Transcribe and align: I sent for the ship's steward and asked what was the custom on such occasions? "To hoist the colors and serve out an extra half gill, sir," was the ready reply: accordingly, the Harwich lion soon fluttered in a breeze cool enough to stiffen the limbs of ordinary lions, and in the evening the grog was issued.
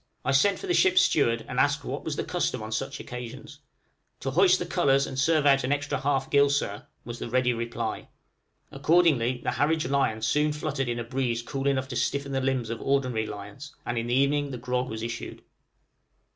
I 0.25 0.31
sent 0.31 0.57
for 0.57 0.65
the 0.65 0.73
ship's 0.73 1.01
steward 1.03 1.45
and 1.47 1.59
asked 1.59 1.83
what 1.85 2.03
was 2.03 2.15
the 2.15 2.23
custom 2.23 2.63
on 2.63 2.71
such 2.71 2.99
occasions? 2.99 3.59
"To 4.21 4.31
hoist 4.31 4.57
the 4.57 4.65
colors 4.65 5.05
and 5.05 5.19
serve 5.19 5.45
out 5.45 5.63
an 5.63 5.71
extra 5.71 5.99
half 6.01 6.31
gill, 6.31 6.49
sir," 6.49 6.87
was 7.05 7.19
the 7.19 7.29
ready 7.29 7.53
reply: 7.53 8.07
accordingly, 8.71 9.41
the 9.43 9.51
Harwich 9.51 9.87
lion 9.87 10.23
soon 10.23 10.53
fluttered 10.53 10.89
in 10.89 10.97
a 10.97 11.03
breeze 11.03 11.43
cool 11.43 11.67
enough 11.67 11.87
to 11.89 11.95
stiffen 11.95 12.31
the 12.31 12.41
limbs 12.41 12.71
of 12.71 12.81
ordinary 12.81 13.27
lions, 13.27 13.75
and 13.85 13.95
in 13.99 14.07
the 14.07 14.15
evening 14.15 14.49
the 14.49 14.57
grog 14.57 14.89
was 14.89 15.03
issued. 15.03 15.43